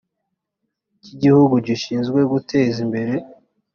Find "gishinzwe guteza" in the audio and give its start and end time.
1.67-2.77